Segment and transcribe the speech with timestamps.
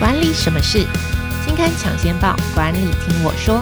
[0.00, 0.78] 管理什么事？
[1.44, 3.60] 金刊抢先报，管理听我说。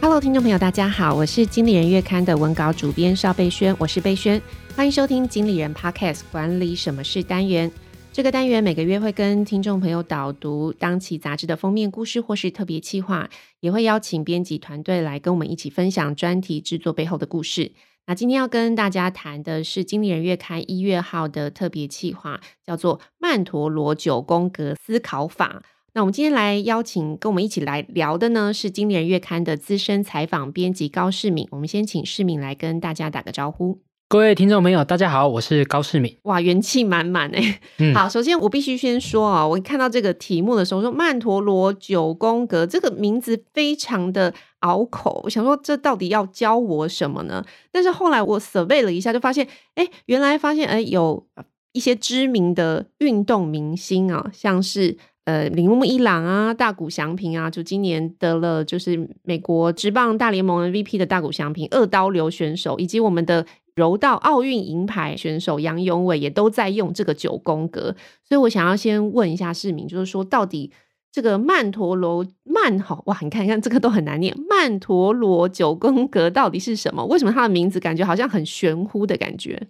[0.00, 4.42] Hello，听众朋友，大家好，我是经理人月刊的文稿主编邵贝萱，我是贝萱，
[4.74, 7.70] 欢迎收听经理人 Podcast 管理什么事单元。
[8.12, 13.30] 这个单元每个月会跟听众朋友导读当期杂志的封面故事或是特别企划，
[13.60, 17.70] 也会邀请编辑团队来跟我们一起分享专题制作背后的故事。
[18.08, 25.60] 那今天要跟大家谈的是《经理人月刊》一月号的特别企划，叫做《曼陀罗九宫格思考法》。
[25.92, 31.48] 那我们今天来邀请跟我们一起来聊的呢，是《经理人月刊》的资深采访编辑高世敏。
[31.50, 33.80] 我们先请世敏来跟大家打个招呼。
[34.08, 36.16] 各位听众朋友，大家好，我是高世敏。
[36.22, 37.58] 哇，元气满满哎！
[37.78, 44.32] 嗯、 好，首先我必须先说啊，我看到这个题目的时候，说曼陀罗九宫格这个名字非常的
[44.66, 47.44] 拗口，我想说这到底要教我什么呢？
[47.70, 51.26] 但是后来我 survey 了一下，就发现，哎，原来发现，哎，有
[51.72, 63.46] 一些知名的运动明星啊，像是呃铃木一朗啊、大谷翔平啊，就今年得了就是美国职棒大联盟 MVP 的大谷翔平，二刀流选手，以及我们的。
[63.76, 67.94] 柔道奥运银牌选手杨永伟也都在用这个九宫格，
[68.26, 70.72] 所以我想要先问一下市民，就是说到底
[71.16, 77.02] 这个曼陀罗曼好哇，你看你看这个都很难念，曼陀罗九宫格到底是什么？
[77.06, 79.66] 为什么它的名字感觉好像很玄乎的感觉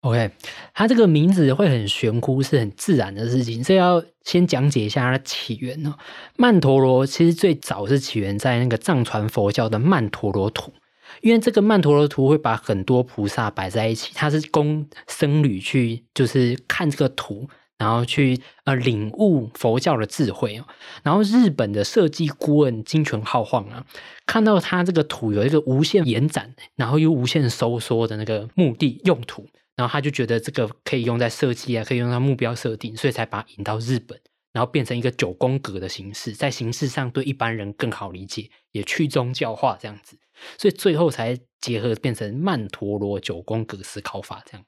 [0.00, 0.32] ？OK，
[0.74, 5.94] 它这个名字会很玄乎，是很自然的事情，所以要先讲解一下它的起源哦。
[6.34, 10.72] 曼陀罗其实最早是起源在那个藏传佛教的曼陀罗图。
[11.22, 20.62] 因为这个曼陀罗图会把很多菩萨摆在一起，它是供僧侣去就是看这个图，然后去呃领悟佛教的智慧。
[21.02, 23.86] 然后日本的设计顾问金泉浩晃啊，
[24.26, 34.20] 看到他这个土有一个无限延展，然后又无限收缩的那个目的用途，然后他就觉得这个可以用在设计啊，可以用在目标设定，所以才把它引到日本，
[34.52, 40.18] 然后变成一个九宫格的形式，在形式上对一般人更好理解，也去宗教化这样子。
[40.56, 44.64] 所以最后才结合变成曼陀罗九宫格思考法这样。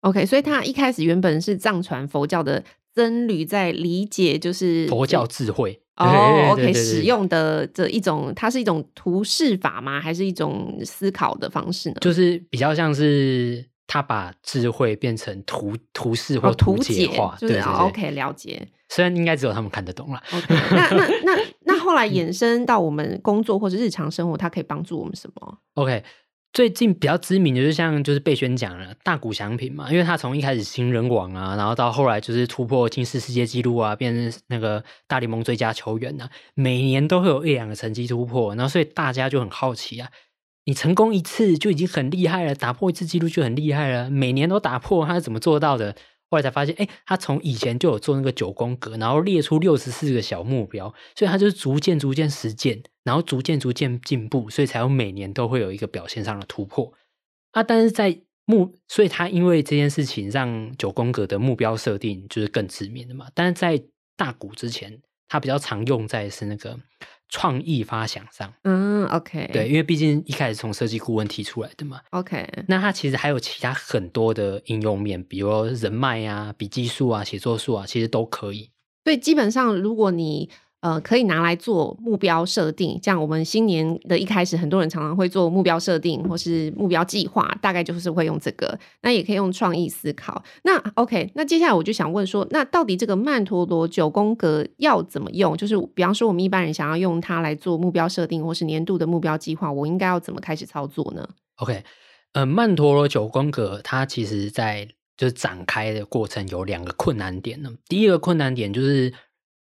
[0.00, 2.62] OK，所以他一开始原本是藏传佛教的
[2.94, 6.52] 僧侣在理解，就是佛教智慧哦。
[6.52, 10.00] OK，使用的这一种，它是一种图示法吗？
[10.00, 11.96] 还是一种思考的方式呢？
[12.00, 18.68] 就是比较像是他把智慧变成图图示或图解化，就是、对，对，对，OK，了解。
[18.88, 20.20] 虽然应该只有他们看得懂了。
[20.30, 26.02] Okay, 那那那那 后来衍生到我们工作或者日常生活，它可以帮助我们什么？OK，
[26.52, 40.10] 最近比较知名的就像就是被宣讲了大谷祥平嘛，因为他从一开始新人王啊，然后到后来就是突破金氏世界纪录啊，变成那个大联盟最佳球员啊，每年都会有一两个成绩突破，然后所以大家就很好奇啊，
[40.64, 45.94] 你成功一次就已经很厉害了，打破一次纪录就很厉害了，每年都打破，他是怎么做到的？
[46.30, 56.92] 后来才发现，哎，他从以前就有做那个九宫格，然后列出六十四个小目标，所以他就是逐渐逐渐实践，然后逐渐逐渐进步，所以才有每年都会有一个表现上的突破。
[57.50, 63.26] 啊，但是在目，所以他因为这件事情让九宫格的目标设定就是更知名的嘛。
[63.34, 63.82] 但是在
[64.16, 66.78] 大谷之前，他比较常用在是那个。
[67.30, 78.70] 创意发想上，嗯，OK，对，因为毕竟一开始从设计顾问提出来的嘛，OK，那它其实还有其他很多的应用面，比如人脉啊、笔记术啊、写作术啊，其实都可以。
[79.04, 88.78] 所以基本上，如果你呃，可以拿来做目标设定，像我们新年的一开始，很多人常常会做目标设定或是目标计划，大概就是会用这个。
[89.02, 90.42] 那也可以用创意思考。
[90.62, 95.54] 那 OK，那接下来我就想问说，那到底这个曼陀罗九宫格要怎么用？
[95.54, 101.84] 就是比方说，我们一般人想要用它来做目标设定或是年度的目标计划，我应该要怎么开始操作呢？OK，
[102.32, 107.70] 呃，曼陀罗九宫格它其实在就是展开的过程有两个困难点呢。
[107.86, 109.12] 第一个困难点就是。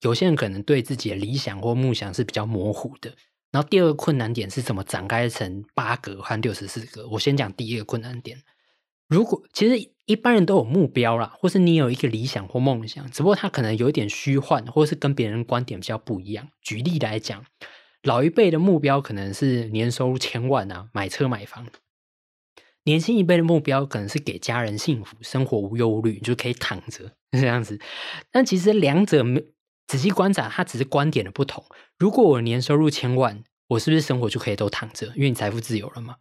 [0.03, 3.13] 有些人可能对自己的理想或梦想是比较模糊的，
[3.51, 7.07] 然后第二个困难点是怎么展开成八格和六十四格。
[7.07, 8.41] 我先讲第一个困难点。
[9.07, 16.49] 如果其实一般人都有目标啦，或是你有一个理想或梦想，只不过他可能有一点虚幻，或是跟别人观点比较不一样。
[16.61, 17.45] 举例来讲，
[18.01, 21.65] 老一辈的目标可能是年收入千万啊，买车买房；
[22.83, 27.79] 年轻一辈的目标可能是给家人幸福，生活无忧无虑，就可以躺着 这样子。
[28.31, 29.41] 但其实两者没。
[29.87, 31.63] 仔细观察，它只是观点的不同。
[31.97, 35.07] 如果我年收入千万，我是不是生活就可以都躺着？
[35.15, 36.15] 因为你财富自由了嘛。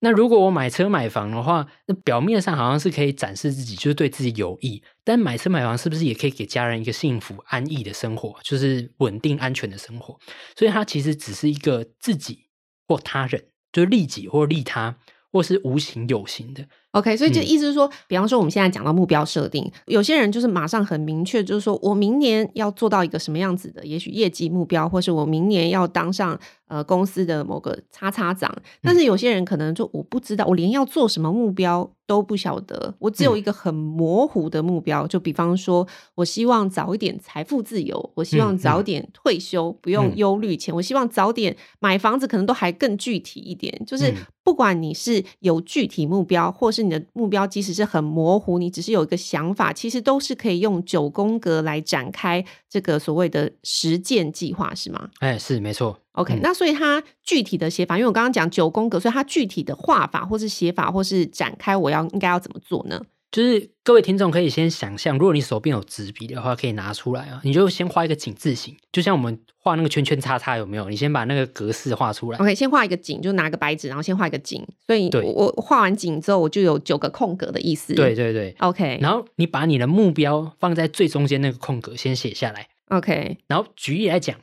[0.00, 4.80] 那如果我买车买房的话，那表面上好像是可以展示自己，就是对自己有益。
[5.02, 10.16] 但买车买房是不是也可以给家人一个幸福安逸的生活，就是稳定安全的生活？
[10.56, 12.46] 所以它其实只是一个自己
[12.86, 14.96] 或他人，就是利己或利他，
[15.32, 16.64] 或是无形有形的。
[16.98, 28.54] OK，所以就意思是说，嗯、比方说我们现在讲到目标设定，有些人就是马上很明确，就是说我明年要做到一个什么样子的，也许业绩目标，或是我明年要当上呃公司的某个叉叉长。
[28.82, 35.06] 但是有些人可能就我不知道，我连要做什么目标都不晓得，我只有一个很模糊的目标。
[35.06, 44.12] 嗯、就比方说，我希望早一点财富自由，我希望早点退休，嗯、不用忧虑钱，嗯、我希望早点买房子，可能都还更具体一点，就是。
[44.44, 55.10] 不管你是有具体目标，或是你的目标即使是很模糊，你只是有一个想法，其实都是可以用九宫格来展开这个所谓的实践计划，是吗？
[55.20, 55.98] 哎，是没错。
[56.12, 63.00] OK，、嗯、那所以它具体的写法，因为我刚刚讲九宫格，所以它具体的画法，或是写法，或是展开，我要应该要怎么做呢？
[63.30, 67.40] 就是各位听众可以先想象，如果你手边有纸笔的话，可以拿出来啊。
[67.44, 70.88] 你就先画一个井字形，就像我们画那个圈圈叉叉，有没有？
[70.88, 72.38] 你先把那个格式画出来。
[72.38, 74.66] OK，先画一个井，就拿个白纸，然后先画一个井。
[74.86, 77.94] 所以我，我我画完井之后，我就有九个空格的意思。
[77.94, 78.98] 对对对，OK。
[79.02, 82.66] 然后你把你的目标放在最中间那个空格，先写下来。
[82.86, 83.36] OK。
[83.46, 84.40] 然后举例来讲，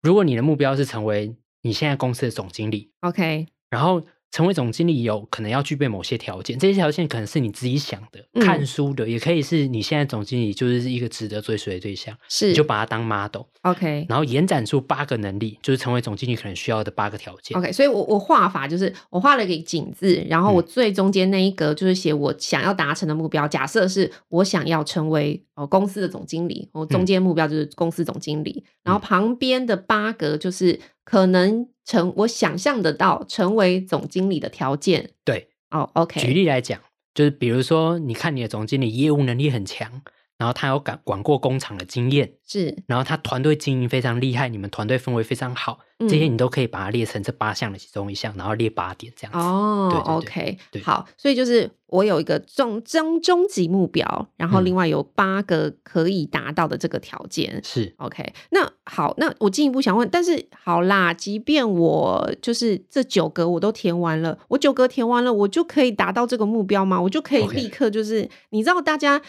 [0.00, 3.46] 如果你的目标是成为你现在公司的总经理，OK。
[3.68, 4.02] 然后。
[4.30, 13.42] 成为总经理有可能要具备某些条件，这些条件可能是你自己想的、嗯、看书的，也可以是你现在总经理就是一个值得追随的对象，是你就把它当 model。
[13.62, 17.58] OK，然后延展出八个能力，就是成为总经理可能需要的八个条件。
[17.58, 23.46] OK，所以我我画法就是我画了一个井字，然后我最中间那一格就是写我想要达成的目标。
[23.46, 31.68] 嗯、假设是我想要成为哦公司的总经理，我中间目标就是公司总经理，嗯、然后旁边的八格就是可能。
[31.82, 36.20] 成我想象得到成为总经理的条件，对哦、oh，OK。
[36.20, 36.80] 举例来讲，
[37.12, 40.02] 就是比如说，你看你的总经理业务能力很强，
[40.40, 45.80] 然后他有管管过工厂的经验，是，然后他团队经营非常厉害，你们团队氛围非常好。
[46.08, 49.38] 这些你都可以把它列成这八项的其中一项，然后列八点这样子。
[49.38, 57.52] 哦对对对，OK，对好，所以就是我有一个终终终极目标，然后另外有八个可以达到的这个条件。
[57.54, 66.98] 嗯、是 OK，那好，那我进一步想问，但是好啦，即便我就是这九格我都填完了，我九格填完了，我就可以达到这个目标吗？
[66.98, 69.20] 我就可以立刻就是.你知道大家。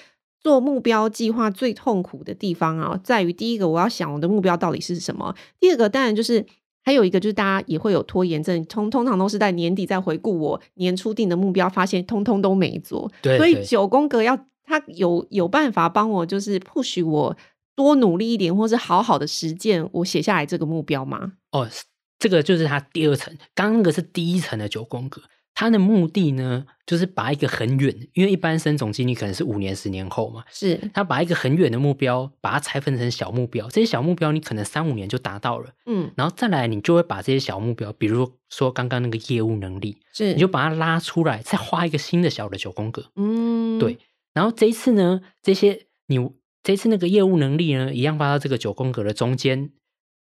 [0.44, 6.46] 做目标计划最痛苦的地方啊，在于第一个，我要想我的目标到底是什么；第二个，当然就是
[6.84, 13.12] 还有一个，就是大家也会有拖延症，通通常都是在年底再回顾我年初定的目标，发现通通都没做。
[13.22, 17.38] 对，所以九宫格要他有有办法帮我，就是 push 我
[17.76, 21.34] 多努力一点，或是好好的实践我写下来这个目标吗？
[21.52, 21.70] 哦，
[22.18, 25.22] 这个就是他第二层，刚刚那个是第一层的九宫格。
[25.62, 30.90] 他的目的呢，就是把一个很远，因为一般升总经理可能是五年、十年后嘛，是。
[30.92, 40.34] 他把一个很远的目标，把它拆分成小目标，这些小目标你可能三五年就达到了，嗯，然后再来你就会把这些小目标，比如说刚刚那个业务能力，是。
[40.34, 44.00] 你就把它拉出来，再画一个新的小的九宫格，嗯，对，
[44.34, 46.18] 然后这一次呢，这些你
[46.64, 49.70] 这次那个业务能力呢，一样发到这个九宫格的中间，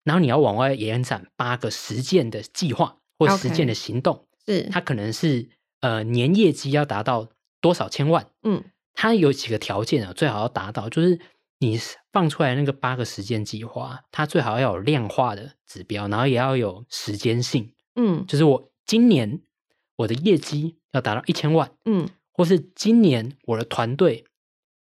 [0.04, 4.14] 然后你要往外延展八个实践的计划或实践的行动。
[4.16, 4.31] Okay.
[4.46, 5.50] 是，它可能是
[5.80, 7.30] 呃年业绩要达到
[7.60, 8.28] 多少千万？
[8.44, 11.20] 嗯，它有几个条件啊，最好要达到，就是
[11.60, 11.80] 你
[12.12, 17.74] 放出来那个八个时间计划，它最好要有量化的指标，然后也要有时间性。
[17.96, 19.42] 嗯，就是我今年
[19.98, 24.26] 我的业绩要达到一千万，嗯，或是今年我的团队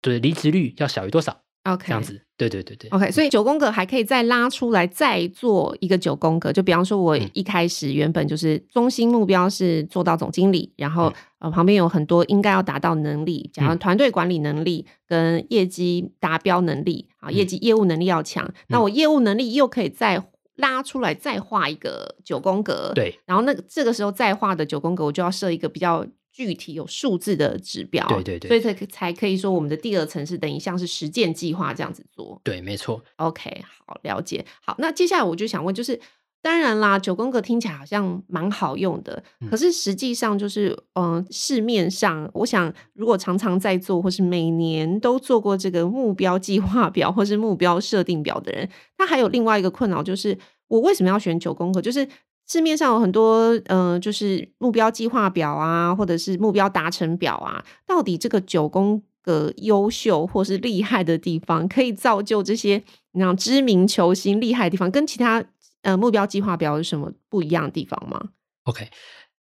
[0.01, 2.21] 的离职率要小于多少？OK，这样子。
[2.37, 6.53] 对对对对，OK，所以九宫格还可以再拉出来，再做一个九宫格。
[6.53, 18.53] 就比方说，我一开始原本就是中心目标是做到总经理，然后呃旁边有很多应该要达到能力，假如团队管理能力跟业绩达标能力啊，业绩业务能力要强。
[18.67, 20.21] 那我业务能力又可以再
[20.57, 22.91] 拉出来，再画一个九宫格。
[22.93, 26.05] 对，然后那个这个时候再画的九宫格，我就要设一个比较。
[26.33, 32.41] 具体有数字的指标，对对对，所以才才可以说我们的第二层是等于像是实践计划这样子做。
[32.43, 33.03] 对，没错。
[33.17, 34.45] OK，好，了解。
[34.65, 36.01] 好，那接下来我就想问，就是
[36.41, 50.37] 当然啦，九宫格听起来好像蛮好用的，嗯、可是实际上就是，嗯、呃，市面上，我想如果常常在做，或是每年都做过这个目标计划表或是目标设定表的人，他还有另外一个困扰，就是
[50.69, 51.81] 我为什么要选九宫格？
[51.81, 52.09] 就是
[52.49, 62.83] 市面上有很多，嗯、呃，就是目标计划表啊，或者是目标达成表啊，到底这个九宫格优秀或是厉害的地方，可以造就这些
[63.13, 65.43] 那知名球星厉害的地方，跟其他
[65.83, 68.31] 呃目标计划表有什么不一样的地方吗
[68.65, 68.89] ？OK，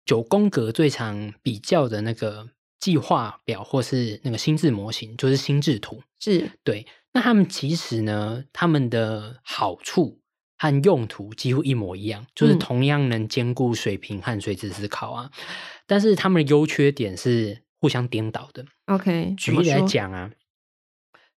[0.06, 2.48] 九宫格最常比较的那个
[2.80, 6.86] 计划表或是那个心智模型，就是心智图，是对。
[7.16, 10.20] 那他们其实呢，他们的好处。
[10.64, 15.30] 和用途几乎一模一样，就是同样能兼顾水平和垂直思考啊。
[15.36, 15.44] 嗯、
[15.86, 18.64] 但是他们的优缺点是互相颠倒的。
[18.86, 20.32] OK，举例来讲啊，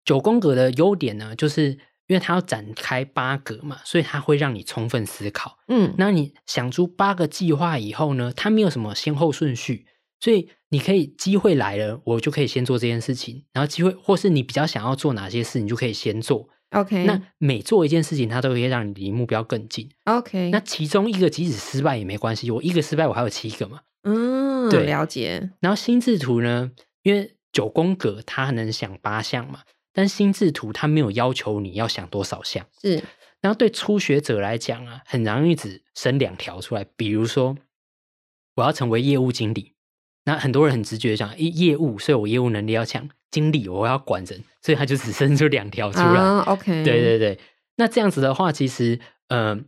[0.05, 1.71] 九宫格的优点呢，就是
[2.07, 5.59] 因为它要展开八格嘛，所以它会让你充分思考。
[5.67, 9.87] 嗯，那你想出八个计划以后呢，它没有什么先后顺序，
[10.21, 16.49] 所以你可以机会来了，我就可以先做这件事情，然后机会或是你比较想要做哪些事，你就可以先做。
[16.71, 19.89] OK，那每做一件事情，它都可以让你离目标更近。
[20.05, 23.81] OK，那其中一个即使失败也没关系，我一个失败，我还有七个嘛。
[24.03, 25.51] 嗯，对，了解。
[25.61, 29.61] 然后心智图呢，因为九宫格它能想八项嘛，
[29.93, 32.67] 但心智图它没有要求你要想多少项。
[32.83, 33.03] 是，
[33.41, 36.85] 然后对初学者来讲啊，很容易只生两条出来。
[36.97, 37.57] 比如说，
[38.57, 39.76] 我要成为业务经理，
[40.27, 43.09] 那很多人很直觉想，业务，所以我业务能力要强。
[43.31, 46.07] 经理，我要管人，所以他就只生出两条出来。
[46.07, 47.39] Uh, OK，对对对。
[47.77, 49.65] 那这样子的话，其实，嗯、呃，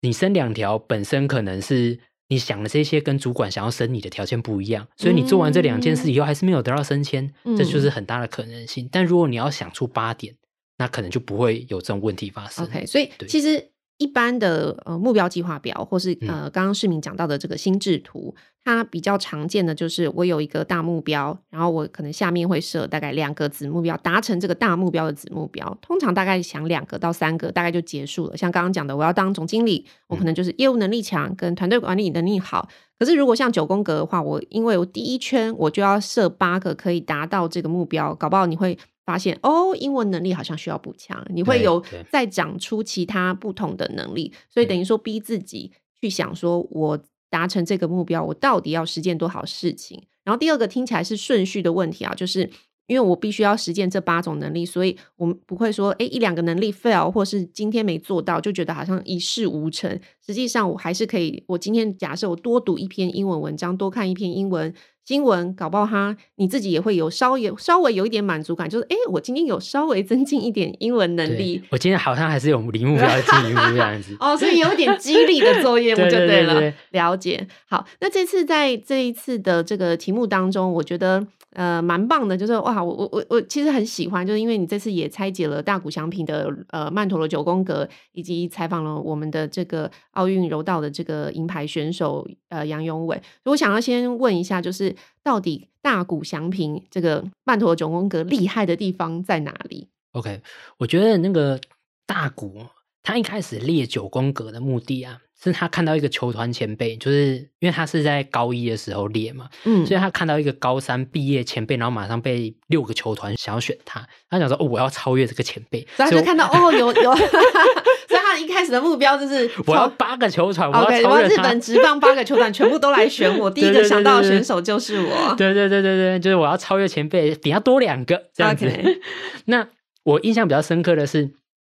[0.00, 1.98] 你生两条本身可能是
[2.28, 8.88] 你想的这些跟主管想要升你的条件不一样，所以你做完这两件事以后还是没有得到升迁，嗯、这就是很大的可能性。
[8.90, 10.34] 但如果你要想出八点，
[10.78, 12.64] 那可能就不会有这种问题发生。
[12.64, 13.70] OK，所以其实。
[14.00, 28.36] 一般的呃目标计划表，或是呃刚刚市民讲到的这个心智图，嗯，它比较常见的就是我有一个大目标，然后我可能下面会设大概两个子目标，达成这个大目标的子目标，通常大概想两个到三个，大概就结束了。
[28.38, 32.66] 像刚刚讲的，我要当总经理，我可能就是业务能力强，跟团队管理能力好。
[32.98, 38.78] 可是如果像九宫格的话，我因为我第一圈我就要设八个可以达到这个目标，搞不好你会。
[39.10, 46.96] 发现哦，英文能力好像需要补强，你会有再长出其他不同的能力，所以等于说逼自己去想说，我
[47.28, 50.00] 达成这个目标，我到底要实践多少事情？
[50.22, 52.48] 然后第二个听起来是顺序的问题啊，就是
[52.90, 59.88] 因为我必须要实践这八种能力，所以我们不会说，诶，一两个能力 fail，或是今天没做到，就觉得好像一事无成。
[60.26, 64.74] 实际上，我还是可以，我今天假设我多读一篇英文文章，多看一篇英文。
[65.06, 71.60] 新闻搞不好哈，你自己也会有稍微稍微有一点满足感，就是哎，我今天有稍微增进一点英文能力。
[71.70, 74.16] 我今天好像还是有离目标近一步这样子。
[74.20, 76.72] 哦，所以有点激励的作业， 我就对了。
[76.90, 77.44] 了解。
[77.68, 81.26] 好，那这次在这一次的这个题目当中，我觉得。
[81.52, 93.20] 呃，蛮棒的，就是哇，我我我我其实很喜欢，就是因为你这次也拆解了大谷祥平的呃曼陀罗九宫格，以及采访了我们的这个奥运柔道的这个银牌选手呃杨永伟。
[93.44, 100.42] 我想要先问一下，就是到底大谷祥平这个曼陀罗九宫格厉害的地方在哪里？OK，
[100.78, 101.60] 我觉得那个
[102.06, 102.66] 大谷
[103.02, 105.18] 他一开始列九宫格的目的啊。
[105.42, 128.66] 是他看到一个球团前辈，就是因为他是在高一的时候列嘛，嗯，所以他看到一个高三毕业前辈，然后马上被六个球团想要选他，他想说哦，我要超越这个前辈，所以他就看到 哦，有有， 所以他一开始的目标就是 我要八个球团，我要超越他，日本职棒八个球团全部都来选我，第一个想到的选手就是我，对对对对对，就是我要超越前辈，比他多两个这样子。
[128.66, 128.98] Okay.
[129.46, 129.66] 那
[130.02, 131.30] 我印象比较深刻的是。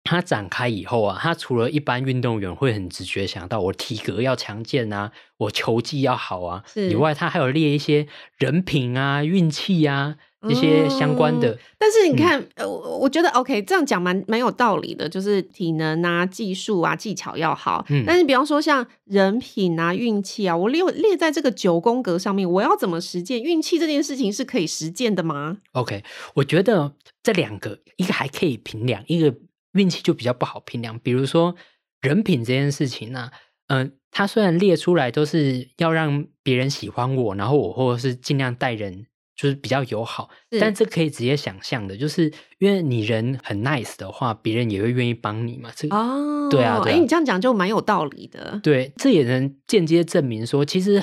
[0.03, 8.05] 他展开以后啊，它除了一般运动员会很直觉想到我体格要强健啊，我球技要好啊，以外，它还有列一些
[8.37, 11.51] 人品啊、运气啊这些相关的。
[11.51, 17.85] 嗯、但是你看，呃、我觉得 OK，这样讲蛮蛮有道理的，就是体能啊、技术啊、技巧要好。
[17.87, 26.91] 嗯，但是比方说像人品啊、运气啊，我列列在这个九宫格上面，我要怎么实践运气这件事情是可以实践的吗？OK，我觉得
[27.23, 29.33] 这两个一个还可以评量，一个。
[29.73, 31.55] 运气就比较不好评量，比如说
[32.01, 33.31] 人品这件事情呢、啊，
[33.67, 45.71] 嗯、呃，他虽然列出来都是要让别人喜欢我，然后我或者是尽量待人就是比较友好，但这可以直接想象的，就是因为你人很 nice 的话，别人也会愿意帮你嘛。
[45.75, 48.59] 这个哦，对啊，哎、啊，你这样讲就蛮有道理的。
[48.61, 51.01] 对，这也能间接证明说，其实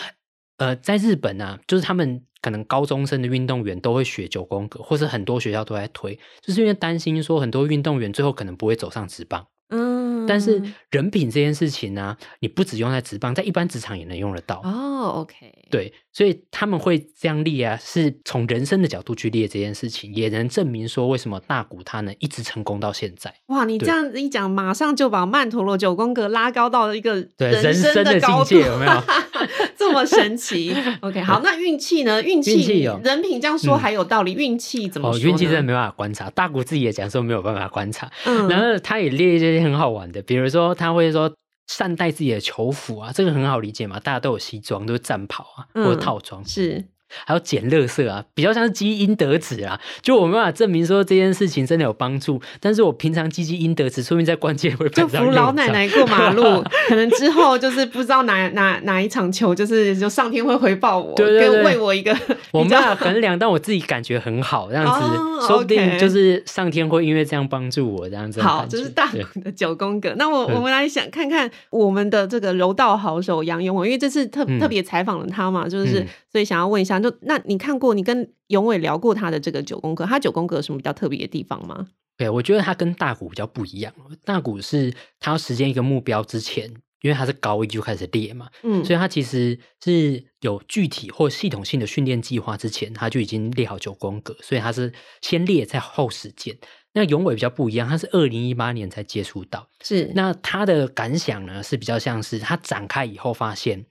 [0.61, 2.23] 呃，在日本啊，就是他们。
[2.43, 9.47] 可能高中生的运动员都会学九宫格，或是很多学校都在推，就是因为担心说很多运动员最后可能不会走上职棒。
[9.69, 14.63] 嗯，但是人品这件事情呢、啊，你不只用在职棒，在一般职场也能用得到。
[14.65, 23.33] 哦，OK，对，所以他们会这样列啊，是从人生的角度去列这件事情，也能证明说为什么大谷他能一直成功到现在。
[23.47, 28.93] 哇，你这样子一讲，马上就把曼陀罗九宫格拉高到了一个人生的境界，有没有？
[29.79, 32.21] 这么神奇？OK，好， 那运气呢？
[32.23, 35.29] 运气、哦、人品这样说还有道理，运、嗯、气怎么说？
[35.29, 38.11] 运气真的没办法观察，大谷自己也讲说没有办法观察。
[38.27, 39.61] 嗯，然后他也列一些。
[39.61, 41.31] 很好玩的，比如说他会说
[41.71, 46.45] 善待自己的球服啊，这个很好理解嘛，大家都有西装，都是战袍啊，或者套装。
[46.45, 46.85] 是，
[47.27, 49.81] 还有捡垃圾啊，比较像是积阴德值啊。
[50.03, 62.17] 就我没办法证明说这件事情真的有帮助，但是我平常积积阴德值，说明在关键会就扶老奶奶过马路，可能之后就是不知道哪哪哪一场球，就是就上天会回报我，对对对，为我一个
[62.53, 68.41] 我没办法衡量，但我自己感觉很好，这样子，哦、说不定就是上天会因为这样帮助我这样子。
[68.41, 70.15] 好，这、就是大谷的九宫格。
[70.17, 77.00] 那我我们来想看看我们的这个柔道好手杨勇纬，因为这次特、嗯、特别采访了他嘛，就是、嗯、所以想要问一下。
[77.03, 81.89] 就那你看过，你跟永伟聊过他的这个九宫格，他九宫格有什么比较特别的地方吗？
[82.17, 83.93] 对，我觉得他跟大谷比较不一样。
[84.25, 94.93] 大谷是他要实现一个目标之前，因为他是高一就开始列嘛，嗯，所以他其实是有具体或系统性的训练计划之前，他就已经列好九宫格，所以他是
[95.23, 96.59] 先列再后实践。
[96.93, 103.87] 那永伟比较不一样，他是二零一八年才接触到，是那他的感想呢是比较像是他展开以后发现，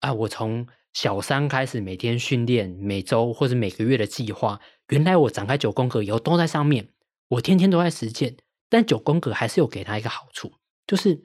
[0.00, 6.88] 啊，我从小三开始每天训练，每周或者每个月的计划，原来我展开九宫格以后都在上面，
[7.28, 8.36] 我天天都在实践。
[8.68, 10.52] 但九宫格还是有给他一个好处，
[10.86, 11.24] 就是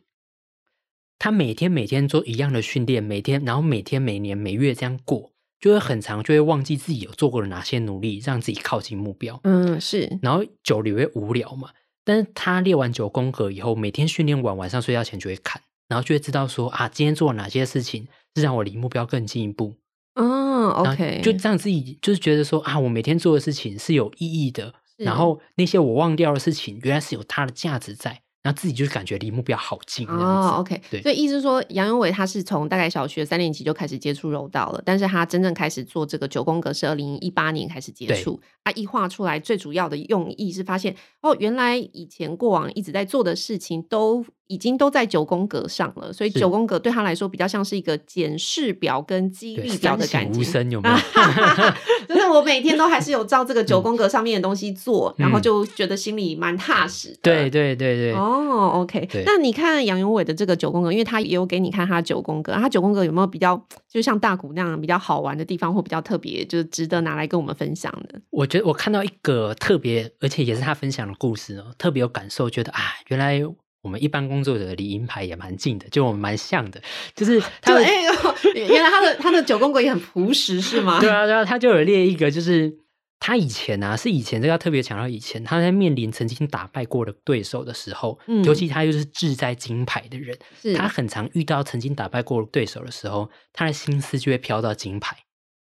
[1.19, 9.39] 他每天每天做一样的训练，每天然后每天每年每月这样过，就会很长，就会忘记自己有做过了哪些努力，让自己靠近目标。
[9.43, 10.19] 嗯，是。
[10.21, 11.69] 然后久了也会无聊嘛。
[12.03, 18.07] 但是他列完九宫格以后，每天训练完，晚上睡觉前就会看，然后就会知道说啊，今天做了哪些事情。
[18.35, 19.73] 是让我离目标更进一步。
[20.13, 28.21] 嗯，OK，就这样自己就是觉得说啊，我每天做的事情是有意义的，然后那些我忘掉的事情，原来是有它的价值在。
[28.41, 38.39] 然后自己就是感觉离目标好近哦，OK，对，所以意思是说，杨永伟他是从大概小学三年级就开始接触柔道了，但是他真正开始做这个九宫格是二零一八年开始接触。
[38.63, 50.39] 他一画出来，最主要的用意是发现哦，原来以前过往一直在做的事情都已经都在九宫格上了，所以九宫格对他来说比较像是一个检视表跟激励表的感觉。
[50.39, 50.95] 无声有 没有？
[52.07, 57.19] 就是我每天都还是有照这个九宫格上面的东西做，嗯、然后就觉得心里蛮踏实的。
[57.21, 58.13] 对对对对。
[58.13, 58.43] 哦。
[58.55, 68.21] 哦，OK，那你看杨永伟的这个九宫格，因为他也有给你看他九宫格，他九宫格有没有比较，就像大鼓那样比较好玩的地方，或比较特别，就是值得拿来跟我们分享的？
[68.29, 72.79] 我觉得我看到一个特别，而且也是他分享的故事哦，特别有感受，觉得啊，
[73.09, 73.41] 原来
[73.85, 76.81] 我们一般工作者离银牌也蛮近的，就我们蛮像的，
[77.15, 78.13] 就是 他的哎呦，
[78.55, 80.99] 原来他的他的九宫格也很朴实，是吗？
[80.99, 82.79] 对啊，对啊，他就有列一个，就是。
[83.17, 95.17] 他以前啊，是以前这个要特别强调，以前他在面临曾经打败过的对手的时候，嗯，尤其他又是志在金牌的人，是他很常遇到曾经打败过的对手的时候，他的心思就会飘到金牌，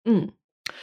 [0.03, 0.33] 嗯，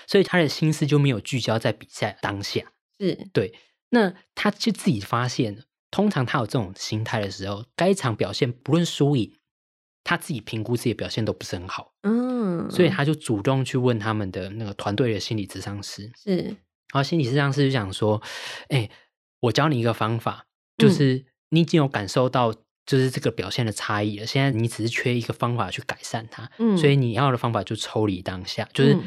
[0.07, 2.63] 所以他的心思就没有聚焦在比赛当下，
[2.99, 3.53] 是对。
[3.91, 9.33] 那他就自己发现，通常他有这种心态的时候，该场表现不论输赢。
[10.05, 18.21] 他自己评估自己的表现都不是很好，嗯，所以他就主动去问他们的那个团队的心理咨商师，是，然后心理咨商师就想说，
[18.63, 18.91] 哎、欸，
[19.39, 20.45] 我教你一个方法，
[20.77, 22.53] 就是你已经有感受到
[22.85, 28.99] 就是这个表现的差异了，现在你只是缺一个方法去改善它，嗯，所以你要的方法就抽离当下，就是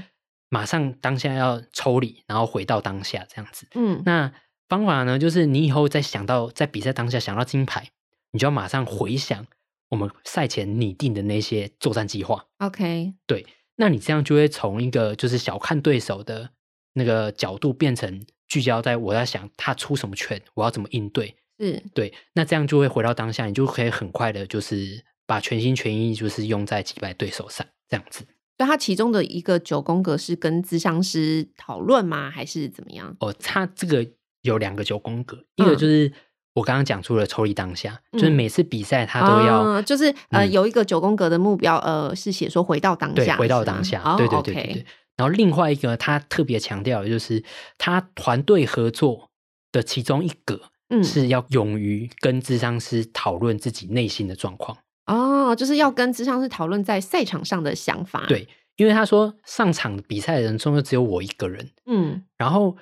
[0.47, 4.31] 马上当下要抽离，然后回到当下这样子，嗯，那
[4.67, 7.89] 方法呢，就是你以后再想到在比赛当下想到金牌，
[8.31, 9.45] 你就要马上回想。
[9.89, 16.49] 我们赛前拟定的那些作战计划，OK，对，那你这样就会从一个就是小看对手的
[16.93, 28.25] 那个角度，变成聚焦在我在想他出什么拳，我要怎么应对，是对，那这样就会回到当下，你就可以很快的，就是把全心全意就是用在击败对手上，这样子。
[28.57, 32.31] 那他其中的一个九宫格是跟咨商师讨论吗？
[32.31, 33.15] 还是怎么样？
[33.19, 34.05] 哦，他这个
[34.45, 36.07] 有两个九宫格，一个就是。
[36.07, 36.13] 嗯
[36.55, 44.85] 我刚刚讲出了抽离当下，嗯、就是每次比赛他都要，嗯、就是呃有一个九宫格的目标，呃是写说回到当下，回到当下，对对对对对。
[45.17, 47.43] 然后另外一个他特别强调的就是
[47.77, 49.31] 他团队合作
[49.73, 54.77] 的其中一个，嗯是要勇于跟智商师讨论自己内心的状况。
[55.07, 58.23] 哦，就是要跟智商师讨论在赛场上的想法。
[58.29, 62.77] 对，因为他说上场比赛的人中就只有我一个人，嗯，然后。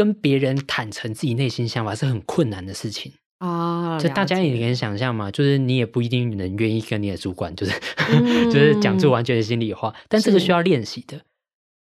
[0.00, 7.78] 跟别人坦诚自己内心想法是很困难的事情啊，就大家也可以想象嘛，就是你也不一定能愿意跟你的主管，就是、
[8.10, 11.20] 嗯、 就是讲出完全的心里话，但这个需要练习的。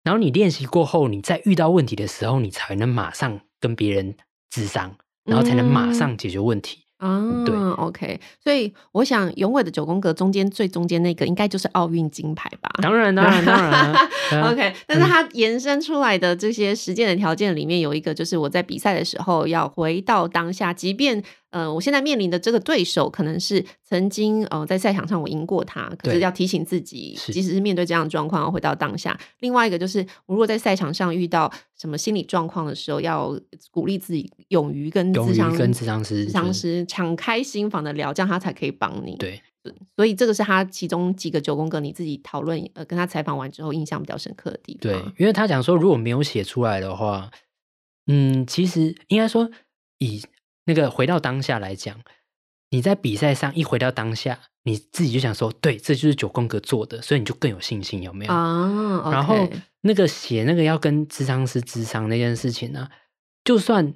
[0.03, 4.13] 然后你练习过后，你在遇到问题的时候，你才能马上跟别人
[4.49, 6.79] 智商，然后才能马上解决问题。
[6.79, 12.69] 嗯啊，对，OK，所以我想永伟的九宫格中间最中间那个应该就是奥运金牌吧？
[12.81, 13.93] 当然，当然，当然，
[14.51, 14.73] OK。
[14.85, 29.19] 但是它延伸出来的这些实践的条件里面有一个，就是我在比赛的时候要回到当下，即便呃，我现在面临的这个对手可能是曾经呃在赛场上我赢过他，可是要提醒自己，即使是面对这样的状况，要回到当下。
[29.39, 33.35] 另外一个就是，我如果在赛场上遇到什么心理状况的时候，要
[33.71, 39.15] 鼓励自己勇于跟咨商跟咨商师、咨商师敞开心房的聊，这样他才可以帮你。
[39.17, 39.41] 对，
[39.95, 44.81] 所以这个是他其中几个九宫格，你自己讨论呃跟他采访完之后印象比较深刻的地方。
[44.81, 47.31] 对，因为他讲说如果没有写出来的话，
[48.05, 49.49] 嗯，其实应该说
[49.97, 50.21] 以
[50.69, 51.99] 那个回到当下来讲。
[52.71, 58.31] 你在比赛上一回到当下，你自己就想说，对，这就是九宫格做的，所以你就更有信心，有没有？
[58.31, 59.49] 啊，okay、然后
[59.81, 62.87] 那个写那个要跟智商师智商那件事情呢，
[63.43, 63.95] 就算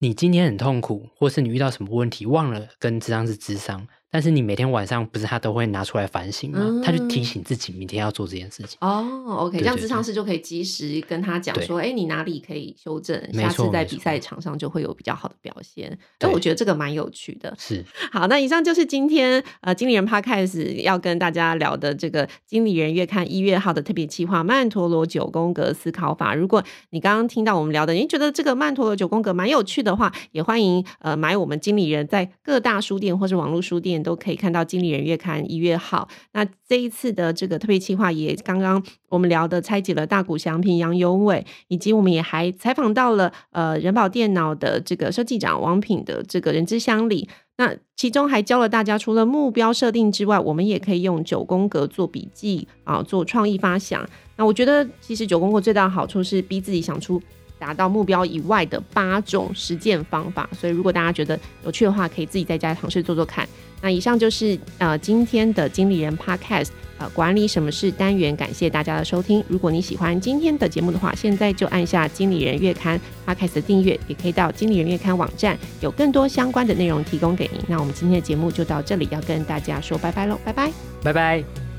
[0.00, 3.86] 你今天很痛苦，或是你遇到什么问题，忘了跟智商师智商。
[4.10, 6.58] 但是你每天晚上不是他都会拿出来反省吗？
[6.60, 8.76] 嗯、他就提醒自己明天要做这件事情。
[8.80, 15.96] 哦，OK，这样智商师就可以及时跟他讲说，哎，你哪里可以修正，下次在比赛场上就会有比较好的表现。
[16.18, 17.54] 所以我觉得这个蛮有趣的。
[17.56, 26.34] 是，好，那以上就是今天呃经理人 Podcast 要跟大家聊的这个经理人月刊一月号的特别企划——曼陀罗九宫格思考法。
[26.34, 33.99] 如果你刚刚听到我们聊的，你觉得这个曼陀罗九宫格蛮有趣的话，也欢迎呃买我们经理人在各大书店或是网络书店。
[34.02, 36.08] 都可以看到《经理人月刊》一月号。
[36.32, 47.28] 那这一次的这个特别企划，也刚刚我们聊的拆解了大谷祥平、杨有伟，以及我们也还采访到了呃人保电脑的这个设计长王品的这个人之乡里。
[47.56, 54.08] 那其中还教了大家，除了目标设定之外，我们也可以用九宫格做笔记啊，做创意发想。
[54.36, 57.20] 那我觉得，其实九宫格最大的好处是逼自己想出。
[57.60, 63.46] 达到目标以外的八种实践方法，所以如果大家觉得有趣的话，可以自己在家尝试做做看。
[63.82, 66.68] 那以上就是呃今天的经理人 Podcast
[66.98, 69.42] 呃管理什么事单元，感谢大家的收听。
[69.48, 77.62] 如果你喜欢今天的节目的话，现在就按下经理人月刊 Podcast 的订阅，也可以到经理人月刊网站有更多相关的内容提供给您。
[77.68, 80.70] 那我们今天的节目就到这里，要跟大家说拜拜喽，拜拜，
[81.02, 81.69] 拜拜。